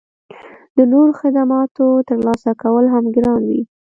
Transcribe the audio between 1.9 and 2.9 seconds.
ترلاسه کول